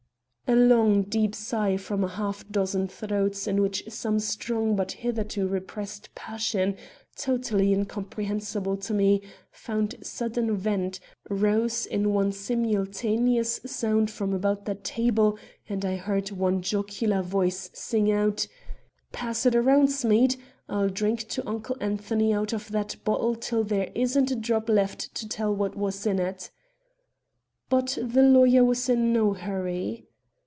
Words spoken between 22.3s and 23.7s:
out of that bottle till